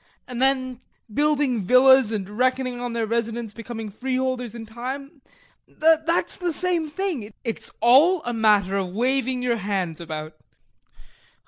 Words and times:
And 0.27 0.41
then, 0.41 0.81
building 1.13 1.61
villas 1.61 2.11
and 2.11 2.27
reckoning 2.27 2.79
on 2.81 2.93
their 2.93 3.05
residents 3.05 3.53
becoming 3.53 3.91
freeholders 3.91 4.55
in 4.55 4.65
time 4.65 5.21
that's 5.67 6.37
the 6.37 6.51
same 6.53 6.89
thing; 6.89 7.31
it's 7.43 7.69
all 7.81 8.23
a 8.25 8.33
matter 8.33 8.75
of 8.77 8.93
waving 8.93 9.43
your 9.43 9.57
hands 9.57 10.01
about.... 10.01 10.33